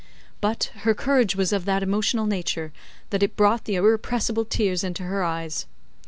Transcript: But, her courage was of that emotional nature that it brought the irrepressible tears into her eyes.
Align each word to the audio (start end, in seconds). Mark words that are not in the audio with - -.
But, 0.41 0.71
her 0.77 0.95
courage 0.95 1.35
was 1.35 1.53
of 1.53 1.65
that 1.65 1.83
emotional 1.83 2.25
nature 2.25 2.73
that 3.11 3.21
it 3.21 3.35
brought 3.35 3.65
the 3.65 3.75
irrepressible 3.75 4.45
tears 4.45 4.83
into 4.83 5.03
her 5.03 5.21
eyes. 5.23 5.67